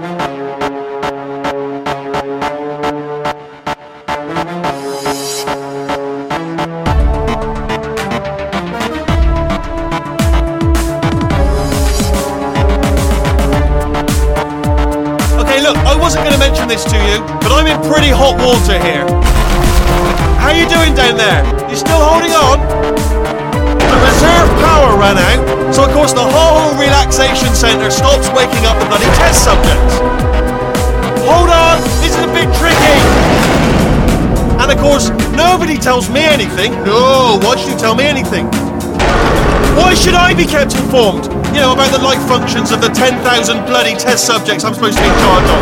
Okay, 0.00 0.08
look. 15.60 15.76
I 15.84 15.94
wasn't 16.00 16.24
going 16.24 16.32
to 16.32 16.38
mention 16.38 16.66
this 16.66 16.84
to 16.84 16.96
you, 16.96 17.20
but 17.42 17.52
I'm 17.52 17.66
in 17.66 17.76
pretty 17.92 18.08
hot 18.08 18.40
water 18.40 18.80
here. 18.80 19.04
How 20.40 20.48
are 20.48 20.56
you 20.56 20.64
doing 20.66 20.94
down 20.94 21.18
there? 21.18 21.44
You 21.68 21.76
still 21.76 22.00
holding 22.00 22.32
on? 22.32 22.56
The 23.76 23.98
reserve 24.00 24.48
power 24.64 24.96
ran 24.96 25.18
out, 25.18 25.74
so 25.74 25.84
of 25.84 25.90
course 25.92 26.12
the 26.12 26.24
whole 26.24 26.72
relaxation 26.80 27.52
centre 27.54 27.90
stops 27.90 28.28
waking 28.30 28.64
up 28.64 28.78
the 28.78 28.86
bloody 28.86 29.04
Tesla. 29.18 29.49
Nobody 35.50 35.76
tells 35.76 36.08
me 36.08 36.22
anything. 36.22 36.70
No, 36.86 37.40
why 37.42 37.56
should 37.56 37.72
you 37.72 37.78
tell 37.78 37.96
me 37.96 38.04
anything? 38.04 38.46
Why 39.74 39.94
should 39.94 40.14
I 40.14 40.32
be 40.32 40.46
kept 40.46 40.76
informed? 40.76 41.26
You 41.50 41.66
know, 41.66 41.72
about 41.74 41.90
the 41.90 41.98
life 41.98 42.22
functions 42.28 42.70
of 42.70 42.80
the 42.80 42.88
10,000 42.88 43.18
bloody 43.66 43.94
test 43.98 44.26
subjects 44.26 44.62
I'm 44.62 44.74
supposed 44.74 44.96
to 44.96 45.02
be 45.02 45.08
in 45.10 45.18
charge 45.26 45.48
of. 45.50 45.60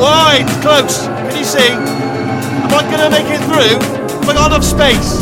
Why? 0.00 0.40
It's 0.40 0.56
close. 0.64 1.04
Can 1.04 1.36
you 1.36 1.44
see? 1.44 1.68
Am 1.68 2.72
I 2.72 2.80
gonna 2.88 3.10
make 3.12 3.28
it 3.28 3.44
through? 3.44 3.76
Have 4.24 4.28
I 4.28 4.32
got 4.32 4.50
enough 4.50 4.64
space? 4.64 5.20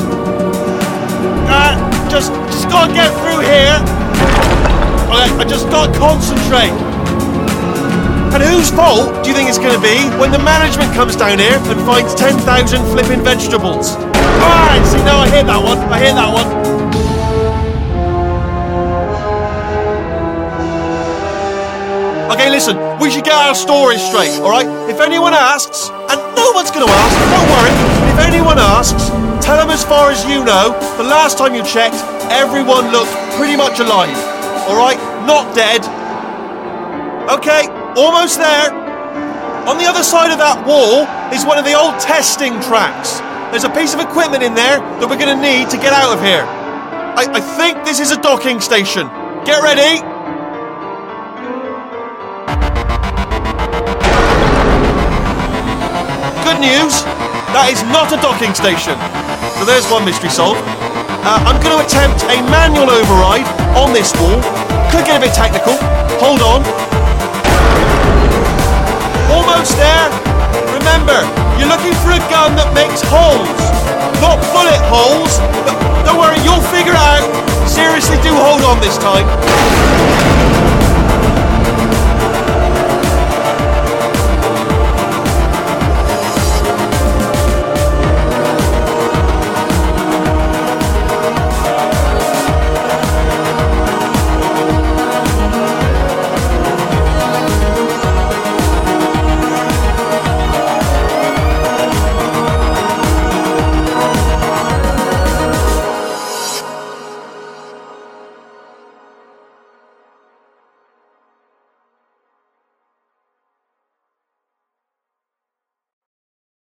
Uh, 1.50 1.74
just, 2.08 2.30
just 2.54 2.68
gotta 2.70 2.94
get 2.94 3.10
through 3.18 3.42
here. 3.42 3.82
Okay, 5.10 5.26
I 5.42 5.44
just 5.48 5.66
gotta 5.70 5.90
concentrate. 5.98 6.93
And 8.34 8.42
whose 8.42 8.68
fault 8.68 9.22
do 9.22 9.30
you 9.30 9.36
think 9.36 9.48
it's 9.48 9.58
gonna 9.58 9.78
be 9.78 9.94
when 10.18 10.32
the 10.32 10.40
management 10.40 10.92
comes 10.92 11.14
down 11.14 11.38
here 11.38 11.54
and 11.54 11.80
finds 11.86 12.14
10,000 12.16 12.42
flipping 12.90 13.22
vegetables? 13.22 13.94
Alright, 13.94 14.84
see 14.86 14.98
now 15.06 15.20
I 15.22 15.30
hear 15.30 15.44
that 15.44 15.62
one. 15.62 15.78
I 15.78 15.98
hear 16.02 16.14
that 16.14 16.34
one. 16.34 16.74
Okay, 22.34 22.50
listen, 22.50 22.76
we 22.98 23.08
should 23.08 23.22
get 23.22 23.34
our 23.34 23.54
story 23.54 23.98
straight, 23.98 24.34
alright? 24.40 24.66
If 24.90 25.00
anyone 25.00 25.32
asks, 25.32 25.90
and 26.10 26.18
no 26.34 26.50
one's 26.50 26.72
gonna 26.72 26.90
ask, 26.90 27.14
don't 27.30 27.48
worry, 27.54 27.70
if 28.10 28.18
anyone 28.26 28.58
asks, 28.58 29.10
tell 29.46 29.56
them 29.56 29.70
as 29.70 29.84
far 29.84 30.10
as 30.10 30.24
you 30.26 30.42
know, 30.44 30.74
the 30.96 31.04
last 31.04 31.38
time 31.38 31.54
you 31.54 31.62
checked, 31.62 32.02
everyone 32.34 32.90
looked 32.90 33.14
pretty 33.38 33.54
much 33.54 33.78
alive, 33.78 34.18
alright? 34.66 34.98
Not 35.24 35.54
dead. 35.54 35.86
Okay, 37.30 37.68
almost 37.96 38.38
there. 38.38 38.70
On 39.66 39.78
the 39.78 39.86
other 39.86 40.02
side 40.02 40.30
of 40.30 40.38
that 40.38 40.60
wall 40.66 41.08
is 41.32 41.46
one 41.46 41.56
of 41.58 41.64
the 41.64 41.72
old 41.72 41.98
testing 41.98 42.60
tracks. 42.60 43.20
There's 43.50 43.64
a 43.64 43.72
piece 43.72 43.94
of 43.94 44.00
equipment 44.00 44.42
in 44.42 44.54
there 44.54 44.78
that 45.00 45.06
we're 45.08 45.18
gonna 45.18 45.40
need 45.40 45.70
to 45.70 45.78
get 45.78 45.92
out 45.94 46.12
of 46.12 46.20
here. 46.20 46.44
I, 47.14 47.30
I 47.30 47.40
think 47.40 47.84
this 47.84 48.00
is 48.00 48.10
a 48.10 48.20
docking 48.20 48.60
station. 48.60 49.06
Get 49.46 49.62
ready. 49.62 50.02
Good 56.42 56.60
news, 56.60 57.06
that 57.54 57.70
is 57.70 57.80
not 57.88 58.12
a 58.12 58.18
docking 58.18 58.52
station. 58.52 58.98
So 59.58 59.64
there's 59.64 59.86
one 59.88 60.04
mystery 60.04 60.28
solved. 60.28 60.60
Uh, 61.24 61.40
I'm 61.46 61.56
going 61.62 61.72
to 61.72 61.80
attempt 61.80 62.20
a 62.28 62.42
manual 62.52 62.90
override 62.90 63.48
on 63.78 63.94
this 63.94 64.12
wall. 64.20 64.42
Could 64.92 65.06
get 65.06 65.16
a 65.16 65.22
bit 65.24 65.32
technical. 65.32 65.72
Hold 66.20 66.42
on. 66.42 66.93
Almost 69.64 69.80
there. 69.80 70.10
Remember, 70.76 71.24
you're 71.56 71.72
looking 71.72 71.94
for 72.04 72.12
a 72.12 72.20
gun 72.28 72.52
that 72.52 72.68
makes 72.76 73.00
holes, 73.00 73.48
not 74.20 74.36
bullet 74.52 74.76
holes. 74.92 75.40
Don't 76.04 76.20
worry, 76.20 76.36
you'll 76.44 76.60
figure 76.68 76.92
out. 76.92 77.24
Seriously, 77.66 78.20
do 78.20 78.36
hold 78.36 78.60
on 78.60 78.78
this 78.84 78.98
time. 78.98 79.24